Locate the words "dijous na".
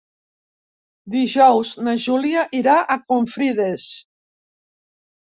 1.15-1.93